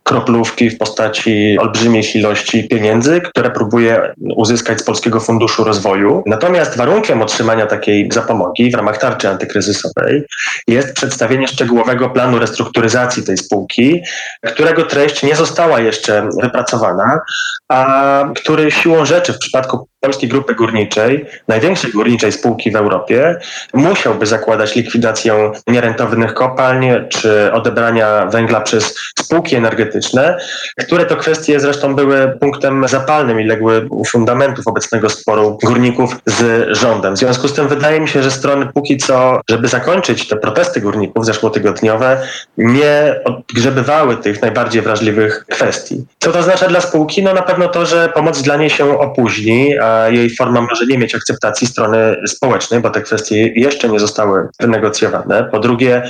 kroplówki 0.09 0.71
w 0.71 0.79
postaci 0.79 1.59
olbrzymich 1.59 2.17
ilości 2.17 2.69
pieniędzy, 2.69 3.21
które 3.21 3.51
próbuje 3.51 4.15
uzyskać 4.37 4.81
z 4.81 4.85
Polskiego 4.85 5.21
Funduszu 5.21 5.65
Rozwoju. 5.65 6.23
Natomiast 6.27 6.77
warunkiem 6.77 7.23
otrzymania 7.23 7.67
takiej 7.67 8.09
zapomogi 8.13 8.71
w 8.71 8.75
ramach 8.75 8.99
tarczy 8.99 9.29
antykryzysowej 9.29 10.23
jest 10.69 10.95
przedstawienie 10.95 11.49
szczegółowego 11.49 12.11
planu 12.11 12.39
restrukturyzacji 12.39 13.23
tej 13.23 13.37
spółki, 13.37 14.03
którego 14.47 14.83
treść 14.83 15.23
nie 15.23 15.37
została 15.37 15.81
jeszcze 15.81 16.29
wypracowana, 16.43 17.21
a 17.69 18.25
który 18.37 18.71
siłą 18.71 19.05
rzeczy 19.05 19.33
w 19.33 19.39
przypadku 19.39 19.89
Polskiej 20.01 20.29
Grupy 20.29 20.55
Górniczej, 20.55 21.27
największej 21.49 21.93
górniczej 21.93 22.33
spółki 22.33 22.71
w 22.71 22.77
Europie, 22.77 23.37
musiałby 23.75 24.27
zakładać 24.27 24.77
likwidację 24.77 25.53
nierentownych 25.67 26.35
kopalń 26.35 26.87
czy 27.09 27.53
odebrania 27.53 28.27
węgla 28.27 28.61
przez 28.61 28.95
spółki 29.19 29.57
energetyczne, 29.57 30.39
które 30.79 31.07
to 31.07 31.17
kwestie 31.17 31.61
zresztą 31.61 31.95
były 31.95 32.37
punktem 32.41 32.89
zapalnym 32.89 33.41
i 33.41 33.45
legły 33.45 33.87
u 33.91 34.05
fundamentów 34.05 34.67
obecnego 34.67 35.11
sporu 35.11 35.59
górników 35.65 36.17
z 36.27 36.69
rządem. 36.77 37.15
W 37.15 37.19
związku 37.19 37.49
z 37.49 37.53
tym 37.53 37.69
wydaje 37.69 38.01
mi 38.01 38.09
się, 38.09 38.23
że 38.23 38.31
strony 38.31 38.67
póki 38.75 38.97
co, 38.97 39.41
żeby 39.51 39.69
zakończyć 39.69 40.29
te 40.29 40.37
protesty 40.37 40.81
górników 40.81 41.27
zeszłotygodniowe, 41.27 42.23
nie 42.59 43.15
odgrzebywały 43.25 44.17
tych 44.17 44.43
najbardziej 44.43 44.83
wrażliwych 44.83 45.45
kwestii. 45.49 46.07
Co 46.19 46.33
to 46.33 46.39
oznacza 46.39 46.69
dla 46.69 46.81
spółki? 46.81 47.23
No 47.23 47.35
na 47.35 47.43
pewno 47.43 47.69
to, 47.69 47.87
że 47.87 48.09
pomoc 48.15 48.43
dla 48.43 48.57
niej 48.57 48.71
się 48.71 48.99
opóźni, 48.99 49.79
jej 50.11 50.37
forma 50.37 50.61
może 50.61 50.87
nie 50.87 50.99
mieć 50.99 51.15
akceptacji 51.15 51.67
strony 51.67 52.17
społecznej, 52.27 52.81
bo 52.81 52.91
te 52.91 53.03
kwestie 53.03 53.47
jeszcze 53.47 53.89
nie 53.89 54.01
zostały 54.01 54.49
wynegocjowane. 54.61 55.49
Po 55.53 55.59
drugie, 55.59 56.03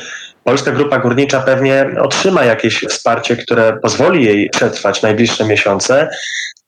Polska 0.45 0.73
Grupa 0.73 0.99
Górnicza 0.99 1.41
pewnie 1.41 1.87
otrzyma 2.01 2.45
jakieś 2.45 2.81
wsparcie, 2.89 3.37
które 3.37 3.79
pozwoli 3.83 4.25
jej 4.25 4.51
przetrwać 4.51 5.03
najbliższe 5.03 5.45
miesiące, 5.45 6.09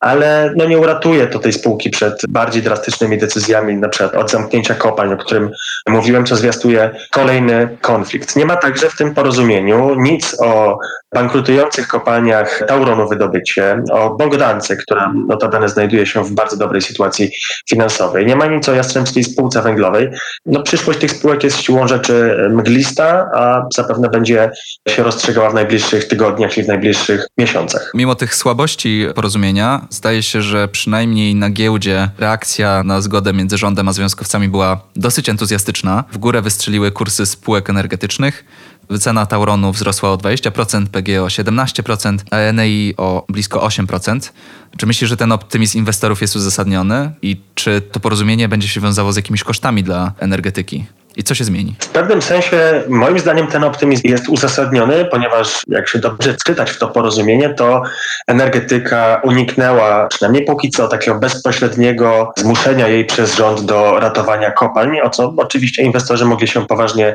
ale 0.01 0.53
no 0.57 0.65
nie 0.65 0.79
uratuje 0.79 1.27
to 1.27 1.39
tej 1.39 1.53
spółki 1.53 1.91
przed 1.91 2.23
bardziej 2.29 2.63
drastycznymi 2.63 3.19
decyzjami, 3.19 3.77
na 3.77 3.89
przykład 3.89 4.15
od 4.15 4.31
zamknięcia 4.31 4.75
kopalń, 4.75 5.13
o 5.13 5.17
którym 5.17 5.51
mówiłem, 5.89 6.27
co 6.27 6.37
zwiastuje 6.37 6.91
kolejny 7.11 7.79
konflikt. 7.81 8.37
Nie 8.37 8.47
ma 8.47 8.57
także 8.57 8.91
w 8.91 8.97
tym 8.97 9.15
porozumieniu 9.15 9.95
nic 9.95 10.37
o 10.41 10.79
bankrutujących 11.15 11.89
kopalniach 11.89 12.63
Tauronu 12.69 13.09
wydobycie, 13.09 13.83
o 13.93 14.11
Bogdance, 14.11 14.77
która 14.77 15.13
notabene 15.29 15.69
znajduje 15.69 16.07
się 16.07 16.25
w 16.25 16.33
bardzo 16.33 16.57
dobrej 16.57 16.83
sytuacji 16.83 17.31
finansowej. 17.69 18.27
Nie 18.27 18.37
ma 18.37 18.47
nic 18.47 18.69
o 18.69 18.75
Jastrzębskiej 18.75 19.25
Spółce 19.25 19.63
Węglowej. 19.63 20.09
No, 20.47 20.63
przyszłość 20.63 20.99
tych 20.99 21.11
spółek 21.11 21.45
jest 21.45 21.63
siłą 21.63 21.89
rzeczy 21.89 22.37
mglista, 22.51 23.31
a 23.35 23.67
zapewne 23.75 24.09
będzie 24.09 24.51
się 24.89 25.03
rozstrzygała 25.03 25.51
w 25.51 25.55
najbliższych 25.55 26.09
tygodniach 26.09 26.59
i 26.59 26.63
w 26.63 26.69
najbliższych 26.69 27.27
miesiącach. 27.39 27.91
Mimo 27.95 28.15
tych 28.15 28.35
słabości 28.35 29.07
porozumienia, 29.15 29.87
zdaje 29.91 30.23
się, 30.23 30.43
że 30.43 30.69
przynajmniej 30.69 31.35
na 31.35 31.51
giełdzie 31.51 32.11
reakcja 32.19 32.83
na 32.85 33.01
zgodę 33.01 33.33
między 33.33 33.59
rządem 33.59 33.89
a 33.89 33.93
związkowcami 33.93 34.49
była 34.49 34.81
dosyć 34.97 35.29
entuzjastyczna. 35.29 36.05
W 36.13 36.19
górę 36.19 36.43
wystrzeliły 36.43 36.91
kursy 36.91 37.27
spółek 37.27 37.71
energetycznych. 37.71 38.45
Wycena 38.91 39.27
Tauronu 39.27 39.73
wzrosła 39.73 40.13
o 40.13 40.17
20%, 40.17 40.87
PG 40.87 41.23
o 41.23 41.27
17%, 41.27 42.19
a 42.31 42.37
Enei 42.37 42.95
o 42.97 43.25
blisko 43.29 43.67
8%. 43.67 44.31
Czy 44.77 44.87
myślisz, 44.87 45.11
że 45.11 45.17
ten 45.17 45.33
optymizm 45.33 45.79
inwestorów 45.79 46.21
jest 46.21 46.37
uzasadniony 46.37 47.13
i 47.23 47.41
czy 47.55 47.81
to 47.81 48.01
porozumienie 48.01 48.49
będzie 48.49 48.69
się 48.69 48.81
wiązało 48.81 49.13
z 49.13 49.17
jakimiś 49.17 49.45
kosztami 49.45 49.83
dla 49.85 50.13
energetyki? 50.19 50.85
I 51.17 51.23
co 51.23 51.35
się 51.35 51.45
zmieni? 51.45 51.75
W 51.79 51.89
pewnym 51.89 52.23
sensie, 52.23 52.83
moim 52.89 53.19
zdaniem, 53.19 53.47
ten 53.47 53.65
optymizm 53.65 54.03
jest 54.05 54.29
uzasadniony, 54.29 55.05
ponieważ 55.05 55.63
jak 55.69 55.89
się 55.89 55.99
dobrze 55.99 56.35
czytać 56.47 56.71
w 56.71 56.79
to 56.79 56.89
porozumienie, 56.89 57.55
to 57.55 57.83
energetyka 58.27 59.21
uniknęła, 59.25 60.07
przynajmniej 60.07 60.45
póki 60.45 60.71
co, 60.71 60.89
takiego 60.89 61.19
bezpośredniego 61.19 62.33
zmuszenia 62.37 62.89
jej 62.89 63.05
przez 63.05 63.35
rząd 63.35 63.61
do 63.61 64.01
ratowania 64.01 64.51
kopalń, 64.51 65.01
o 65.01 65.11
co 65.11 65.35
oczywiście 65.37 65.83
inwestorzy 65.83 66.25
mogli 66.25 66.49
się 66.49 66.67
poważnie 66.67 67.15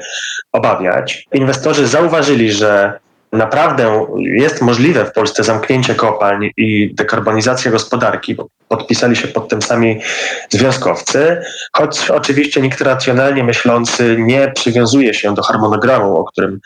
obawiać. 0.51 1.25
Inwestorzy 1.33 1.87
zauważyli, 1.87 2.51
że 2.51 2.99
naprawdę 3.35 4.05
jest 4.17 4.61
możliwe 4.61 5.05
w 5.05 5.11
Polsce 5.11 5.43
zamknięcie 5.43 5.95
kopalń 5.95 6.49
i 6.57 6.95
dekarbonizacja 6.95 7.71
gospodarki, 7.71 8.35
bo 8.35 8.47
podpisali 8.67 9.15
się 9.15 9.27
pod 9.27 9.49
tym 9.49 9.61
sami 9.61 10.01
związkowcy, 10.49 11.41
choć 11.73 12.09
oczywiście 12.09 12.61
nikt 12.61 12.81
racjonalnie 12.81 13.43
myślący 13.43 14.15
nie 14.19 14.51
przywiązuje 14.55 15.13
się 15.13 15.33
do 15.33 15.43
harmonogramu, 15.43 16.17
o 16.17 16.23
którym 16.23 16.59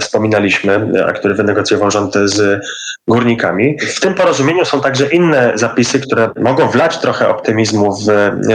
wspominaliśmy, 0.00 1.04
a 1.06 1.12
który 1.12 1.34
wynegocjował 1.34 1.90
rząd 1.90 2.14
z 2.14 2.66
górnikami. 3.08 3.78
W 3.78 4.00
tym 4.00 4.14
porozumieniu 4.14 4.64
są 4.64 4.80
także 4.80 5.06
inne 5.06 5.52
zapisy, 5.54 6.00
które 6.00 6.30
mogą 6.36 6.68
wlać 6.68 6.98
trochę 6.98 7.28
optymizmu 7.28 7.96
w 7.96 8.06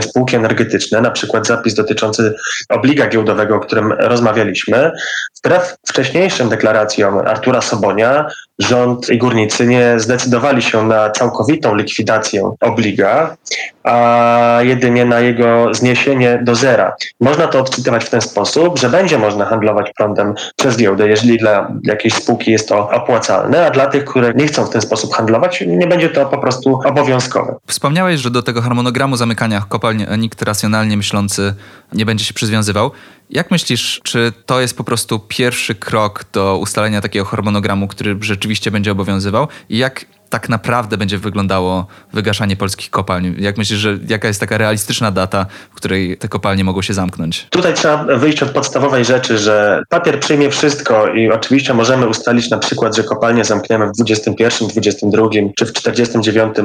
spółki 0.04 0.36
energetyczne, 0.36 1.02
na 1.02 1.12
przykład 1.12 1.48
zapis 1.48 1.74
dotyczący 1.74 2.36
obliga 2.70 3.08
giełdowego, 3.08 3.56
o 3.56 3.60
którym 3.60 3.92
rozmawialiśmy. 3.92 4.92
Wbrew 5.38 5.76
wcześniejszym 5.88 6.50
deklaracjom 6.50 7.18
Artura 7.18 7.62
Sobonia, 7.62 8.26
rząd 8.62 9.10
i 9.10 9.18
górnicy 9.18 9.68
nie 9.68 10.00
zdecydowali 10.00 10.62
się 10.62 10.88
na 10.88 11.10
całkowitą 11.10 11.76
likwidację 11.76 12.52
obliga, 12.60 13.36
a 13.84 14.60
jedynie 14.62 15.06
na 15.06 15.20
jego 15.20 15.74
zniesienie 15.74 16.40
do 16.44 16.56
zera. 16.56 16.96
Można 17.20 17.48
to 17.48 17.60
odczytywać 17.60 18.06
w 18.06 18.10
ten 18.10 18.22
sposób, 18.22 18.80
że 18.80 18.90
będzie 18.90 19.18
można 19.18 19.46
handlować 19.46 19.92
prądem 19.98 20.34
przez 20.56 20.78
giełdę, 20.78 21.08
jeżeli 21.08 21.38
dla 21.38 21.72
jakiejś 21.84 22.14
spółki 22.14 22.52
jest 22.52 22.70
to 22.70 22.90
opłacalne, 22.90 23.66
a 23.66 23.72
dla 23.72 23.86
tych, 23.86 24.06
które 24.06 24.34
nie 24.34 24.48
chcą 24.48 24.66
w 24.66 24.70
ten 24.70 24.82
sposób 24.82 25.14
handlować, 25.14 25.64
nie 25.68 25.88
będzie 25.88 26.10
to 26.10 26.26
po 26.26 26.38
prostu 26.38 26.80
obowiązkowe. 26.86 27.56
Wspomniałeś, 27.68 28.20
że 28.20 28.32
do 28.32 28.42
tego 28.42 28.62
harmonogramu 28.62 29.16
zamykania 29.16 29.64
kopalń 29.70 30.06
nikt 30.18 30.42
racjonalnie 30.42 30.98
myślący 30.98 31.54
nie 31.94 32.06
będzie 32.06 32.26
się 32.26 32.34
przywiązywał. 32.34 32.92
Jak 33.32 33.52
myślisz, 33.52 34.02
czy 34.04 34.34
to 34.46 34.62
jest 34.62 34.78
po 34.78 34.84
prostu 34.84 35.20
pierwszy 35.20 35.76
krok 35.76 36.26
do 36.34 36.58
ustalenia 36.58 37.02
takiego 37.02 37.26
harmonogramu, 37.26 37.88
który 37.88 38.18
rzeczywiście 38.22 38.72
będzie 38.72 38.92
obowiązywał? 38.92 39.48
I 39.70 39.78
jak 39.78 40.06
tak 40.32 40.50
naprawdę 40.50 40.98
będzie 40.98 41.18
wyglądało 41.18 41.88
wygaszanie 42.14 42.56
polskich 42.56 42.90
kopalń? 42.90 43.36
Jak 43.40 43.58
myślisz, 43.58 43.80
że 43.80 43.98
jaka 44.08 44.28
jest 44.28 44.40
taka 44.40 44.58
realistyczna 44.58 45.12
data, 45.12 45.46
w 45.72 45.76
której 45.76 46.18
te 46.18 46.28
kopalnie 46.28 46.64
mogą 46.64 46.82
się 46.82 46.94
zamknąć? 46.94 47.48
Tutaj 47.50 47.74
trzeba 47.74 48.18
wyjść 48.18 48.44
od 48.44 48.50
podstawowej 48.50 49.06
rzeczy, 49.06 49.38
że 49.38 49.84
papier 49.90 50.20
przyjmie 50.20 50.50
wszystko 50.50 51.08
i 51.08 51.32
oczywiście 51.32 51.74
możemy 51.74 52.08
ustalić 52.08 52.50
na 52.50 52.58
przykład, 52.58 52.96
że 52.96 53.04
kopalnie 53.04 53.46
zamkniemy 53.46 53.88
w 53.88 53.92
21, 53.92 54.68
22 54.68 55.30
czy 55.58 55.66
w 55.66 55.74
49 55.74 56.56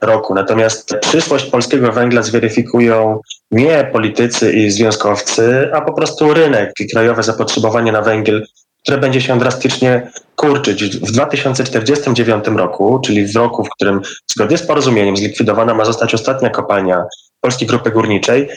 roku. 0.00 0.34
Natomiast 0.34 0.94
przyszłość 1.00 1.44
polskiego 1.44 1.92
węgla 1.92 2.22
zweryfikują 2.22 3.20
nie 3.50 3.90
politycy 3.92 4.52
i 4.52 4.70
związkowcy, 4.70 5.70
a 5.74 5.80
po 5.80 5.92
prostu 5.92 6.34
rynek 6.34 6.72
i 6.80 6.88
krajowe 6.88 7.22
zapotrzebowanie 7.22 7.92
na 7.92 8.02
węgiel 8.02 8.46
które 8.84 8.98
będzie 8.98 9.20
się 9.20 9.38
drastycznie 9.38 10.10
kurczyć. 10.36 10.84
W 10.84 11.12
2049 11.12 12.44
roku, 12.46 13.00
czyli 13.04 13.26
w 13.26 13.36
roku, 13.36 13.64
w 13.64 13.70
którym 13.70 14.00
zgodnie 14.26 14.58
z 14.58 14.62
porozumieniem 14.62 15.16
zlikwidowana 15.16 15.74
ma 15.74 15.84
zostać 15.84 16.14
ostatnia 16.14 16.50
kopalnia 16.50 17.04
Polskiej 17.40 17.68
Grupy 17.68 17.90
Górniczej, 17.90 18.48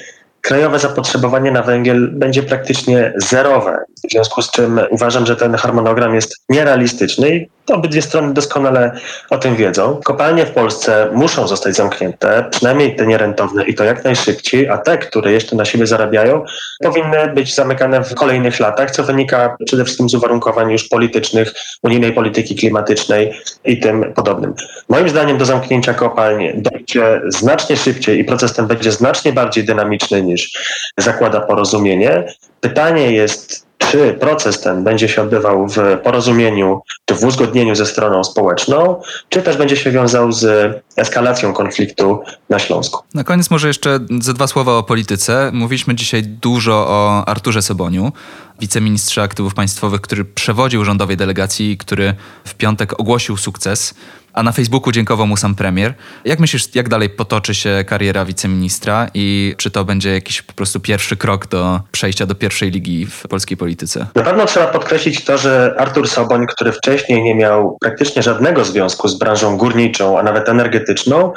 krajowe 0.42 0.80
zapotrzebowanie 0.80 1.52
na 1.52 1.62
węgiel 1.62 2.10
będzie 2.12 2.44
praktycznie 2.44 3.14
zerowe. 3.18 3.78
W 4.08 4.12
związku 4.12 4.42
z 4.42 4.52
czym 4.52 4.80
uważam, 4.90 5.26
że 5.26 5.36
ten 5.36 5.56
harmonogram 5.56 6.16
jest 6.16 6.36
nierealistyczny 6.50 7.36
i 7.36 7.50
obydwie 7.76 8.02
strony 8.02 8.34
doskonale 8.34 8.92
o 9.30 9.38
tym 9.38 9.56
wiedzą. 9.56 10.00
Kopalnie 10.04 10.46
w 10.46 10.52
Polsce 10.52 11.10
muszą 11.14 11.48
zostać 11.48 11.76
zamknięte, 11.76 12.46
przynajmniej 12.52 12.96
te 12.96 13.08
nierentowne 13.08 13.66
i 13.66 13.76
to 13.76 13.84
jak 13.84 14.04
najszybciej, 14.04 14.70
a 14.70 14.78
te, 14.78 14.98
które 14.98 15.32
jeszcze 15.32 15.56
na 15.56 15.66
siebie 15.66 15.88
zarabiają, 15.88 16.44
powinny 16.84 17.28
być 17.28 17.56
zamykane 17.56 18.04
w 18.04 18.16
kolejnych 18.16 18.60
latach, 18.60 18.92
co 18.92 19.04
wynika 19.04 19.58
przede 19.66 19.84
wszystkim 19.84 20.10
z 20.10 20.14
uwarunkowań 20.14 20.72
już 20.72 20.88
politycznych, 20.88 21.54
unijnej 21.84 22.14
polityki 22.14 22.56
klimatycznej 22.56 23.34
i 23.66 23.80
tym 23.80 24.14
podobnym. 24.14 24.54
Moim 24.90 25.10
zdaniem 25.10 25.38
do 25.38 25.46
zamknięcia 25.46 25.94
kopalń 25.94 26.50
dojdzie 26.56 27.22
znacznie 27.28 27.78
szybciej 27.78 28.20
i 28.20 28.24
proces 28.24 28.54
ten 28.54 28.68
będzie 28.68 28.92
znacznie 28.92 29.34
bardziej 29.34 29.64
dynamiczny 29.64 30.22
niż 30.22 30.52
zakłada 30.98 31.42
porozumienie. 31.42 32.24
Pytanie 32.62 33.12
jest, 33.12 33.67
czy 33.91 34.17
proces 34.20 34.62
ten 34.62 34.84
będzie 34.84 35.10
się 35.10 35.22
odbywał 35.22 35.67
w 35.67 35.77
porozumieniu 36.03 36.82
czy 37.06 37.15
w 37.15 37.24
uzgodnieniu 37.24 37.75
ze 37.75 37.86
stroną 37.86 38.24
społeczną, 38.24 39.01
czy 39.29 39.41
też 39.41 39.58
będzie 39.58 39.77
się 39.77 39.91
wiązał 39.91 40.32
z 40.32 40.74
eskalacją 40.98 41.53
konfliktu 41.53 42.20
na 42.50 42.60
Śląsku. 42.60 43.03
Na 43.13 43.24
koniec 43.24 43.50
może 43.51 43.67
jeszcze 43.67 44.00
ze 44.22 44.34
dwa 44.34 44.48
słowa 44.48 44.77
o 44.77 44.84
polityce. 44.84 45.51
Mówiliśmy 45.53 45.96
dzisiaj 45.96 46.24
dużo 46.24 46.74
o 46.74 47.27
Arturze 47.27 47.62
Soboniu, 47.62 48.12
wiceministrze 48.60 49.22
aktywów 49.22 49.53
państwowych, 49.53 50.01
który 50.01 50.25
przewodził 50.25 50.86
rządowej 50.86 51.17
delegacji, 51.17 51.77
który 51.77 52.13
w 52.46 52.53
piątek 52.56 53.00
ogłosił 53.00 53.38
sukces 53.38 53.94
a 54.34 54.44
na 54.44 54.52
Facebooku 54.52 54.92
dziękował 54.92 55.28
mu 55.28 55.38
sam 55.38 55.56
premier. 55.56 55.94
Jak 56.26 56.40
myślisz, 56.40 56.76
jak 56.76 56.90
dalej 56.90 57.10
potoczy 57.10 57.56
się 57.56 57.84
kariera 57.88 58.26
wiceministra 58.26 59.08
i 59.14 59.56
czy 59.58 59.72
to 59.72 59.86
będzie 59.86 60.14
jakiś 60.14 60.42
po 60.42 60.54
prostu 60.54 60.80
pierwszy 60.80 61.18
krok 61.18 61.48
do 61.48 61.80
przejścia 61.92 62.26
do 62.26 62.36
pierwszej 62.36 62.72
ligi 62.72 63.06
w 63.06 63.28
polskiej 63.30 63.58
polityce? 63.58 64.08
Na 64.16 64.24
pewno 64.24 64.46
trzeba 64.46 64.68
podkreślić 64.68 65.26
to, 65.26 65.38
że 65.38 65.76
Artur 65.78 66.10
Soboń, 66.10 66.46
który 66.48 66.72
wcześniej 66.72 67.24
nie 67.24 67.36
miał 67.36 67.78
praktycznie 67.82 68.24
żadnego 68.24 68.66
związku 68.66 69.08
z 69.08 69.18
branżą 69.18 69.58
górniczą, 69.58 70.20
a 70.20 70.24
nawet 70.24 70.50
energetyczną, 70.50 71.34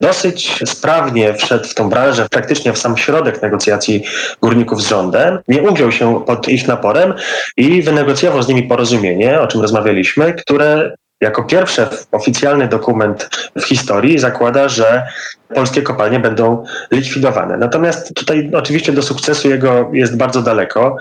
dosyć 0.00 0.62
sprawnie 0.66 1.34
wszedł 1.34 1.68
w 1.68 1.74
tą 1.74 1.90
branżę, 1.90 2.26
praktycznie 2.30 2.72
w 2.72 2.78
sam 2.78 2.96
środek 2.96 3.42
negocjacji 3.42 4.04
górników 4.42 4.82
z 4.82 4.88
rządem, 4.88 5.38
nie 5.48 5.62
ugiął 5.62 5.92
się 5.92 6.24
pod 6.26 6.48
ich 6.48 6.68
naporem 6.68 7.14
i 7.56 7.82
wynegocjował 7.82 8.42
z 8.42 8.48
nimi 8.48 8.62
porozumienie, 8.62 9.40
o 9.40 9.46
czym 9.46 9.60
rozmawialiśmy, 9.60 10.34
które 10.34 10.94
jako 11.20 11.44
pierwszy 11.44 11.86
oficjalny 12.12 12.68
dokument 12.68 13.30
w 13.56 13.62
historii 13.62 14.18
zakłada, 14.18 14.68
że 14.68 15.06
polskie 15.54 15.82
kopalnie 15.82 16.20
będą 16.20 16.64
likwidowane. 16.90 17.56
Natomiast 17.56 18.14
tutaj 18.14 18.50
oczywiście 18.54 18.92
do 18.92 19.02
sukcesu 19.02 19.48
jego 19.48 19.90
jest 19.92 20.16
bardzo 20.16 20.42
daleko. 20.42 20.96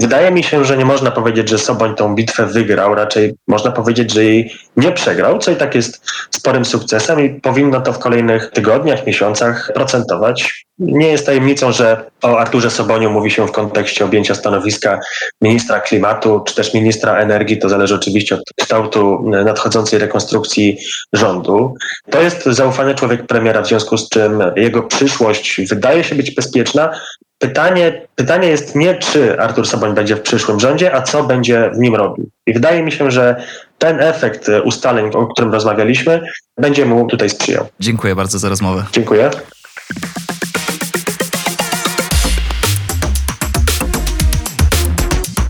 Wydaje 0.00 0.30
mi 0.30 0.42
się, 0.42 0.64
że 0.64 0.76
nie 0.76 0.84
można 0.84 1.10
powiedzieć, 1.10 1.48
że 1.48 1.58
Soboń 1.58 1.94
tą 1.94 2.14
bitwę 2.14 2.46
wygrał, 2.46 2.94
raczej 2.94 3.34
można 3.48 3.72
powiedzieć, 3.72 4.12
że 4.12 4.24
jej 4.24 4.52
nie 4.76 4.92
przegrał, 4.92 5.38
co 5.38 5.50
i 5.50 5.56
tak 5.56 5.74
jest 5.74 6.00
sporym 6.30 6.64
sukcesem 6.64 7.20
i 7.20 7.40
powinno 7.40 7.80
to 7.80 7.92
w 7.92 7.98
kolejnych 7.98 8.50
tygodniach, 8.50 9.06
miesiącach 9.06 9.70
procentować. 9.74 10.66
Nie 10.78 11.08
jest 11.08 11.26
tajemnicą, 11.26 11.72
że 11.72 12.10
o 12.22 12.38
Arturze 12.38 12.70
Soboniu 12.70 13.10
mówi 13.10 13.30
się 13.30 13.46
w 13.46 13.52
kontekście 13.52 14.04
objęcia 14.04 14.34
stanowiska 14.34 15.00
ministra 15.42 15.80
klimatu 15.80 16.40
czy 16.46 16.54
też 16.54 16.74
ministra 16.74 17.18
energii. 17.18 17.58
To 17.58 17.68
zależy 17.68 17.94
oczywiście 17.94 18.34
od 18.34 18.40
kształtu 18.60 19.30
nadchodzącej 19.44 19.98
rekonstrukcji 19.98 20.78
rządu. 21.12 21.74
To 22.10 22.22
jest 22.22 22.44
zaufany 22.44 22.94
człowiek 22.94 23.26
premiera, 23.26 23.62
w 23.62 23.68
związku 23.68 23.96
z 23.96 24.08
czym 24.08 24.42
jego 24.56 24.82
przyszłość 24.82 25.60
wydaje 25.68 26.04
się 26.04 26.14
być 26.14 26.34
bezpieczna, 26.34 26.90
Pytanie, 27.38 28.02
pytanie 28.14 28.48
jest 28.48 28.74
nie, 28.74 28.94
czy 28.94 29.40
Artur 29.40 29.66
Soboń 29.68 29.94
będzie 29.94 30.16
w 30.16 30.20
przyszłym 30.20 30.60
rządzie, 30.60 30.94
a 30.94 31.02
co 31.02 31.24
będzie 31.24 31.70
w 31.74 31.78
nim 31.78 31.94
robił. 31.94 32.30
I 32.46 32.52
wydaje 32.52 32.82
mi 32.82 32.92
się, 32.92 33.10
że 33.10 33.44
ten 33.78 34.00
efekt 34.00 34.50
ustaleń, 34.64 35.10
o 35.14 35.26
którym 35.26 35.52
rozmawialiśmy, 35.52 36.20
będzie 36.58 36.86
mu 36.86 37.06
tutaj 37.06 37.30
sprzyjał. 37.30 37.68
Dziękuję 37.80 38.14
bardzo 38.14 38.38
za 38.38 38.48
rozmowę. 38.48 38.84
Dziękuję. 38.92 39.30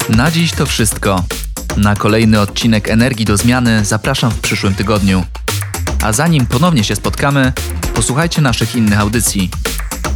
Na 0.08 0.30
dziś 0.30 0.52
to 0.52 0.66
wszystko. 0.66 1.24
Na 1.76 1.94
kolejny 1.94 2.40
odcinek 2.40 2.88
Energii 2.88 3.24
do 3.24 3.36
Zmiany 3.36 3.84
zapraszam 3.84 4.30
w 4.30 4.40
przyszłym 4.40 4.74
tygodniu. 4.74 5.24
A 6.04 6.12
zanim 6.12 6.46
ponownie 6.46 6.84
się 6.84 6.96
spotkamy, 6.96 7.52
posłuchajcie 7.94 8.42
naszych 8.42 8.76
innych 8.76 9.00
audycji. 9.00 9.50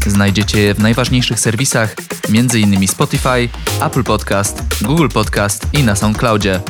Znajdziecie 0.06 0.60
je 0.60 0.74
w 0.74 0.78
najważniejszych 0.78 1.40
serwisach, 1.40 1.94
m.in. 2.28 2.88
Spotify, 2.88 3.48
Apple 3.80 4.04
Podcast, 4.04 4.62
Google 4.82 5.08
Podcast 5.08 5.66
i 5.72 5.82
na 5.82 5.96
SoundCloudzie. 5.96 6.60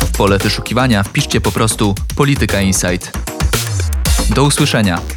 W 0.00 0.16
pole 0.16 0.38
wyszukiwania 0.38 1.02
wpiszcie 1.02 1.40
po 1.40 1.52
prostu 1.52 1.94
Polityka 2.16 2.60
Insight. 2.60 3.18
Do 4.34 4.44
usłyszenia. 4.44 5.15